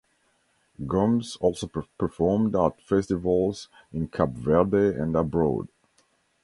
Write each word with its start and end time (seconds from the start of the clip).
Gomes 0.87 1.35
also 1.39 1.67
performed 1.67 2.55
at 2.55 2.81
festivals 2.81 3.69
in 3.93 4.07
Cape 4.07 4.29
Verde 4.29 4.99
and 4.99 5.15
abroad. 5.15 5.67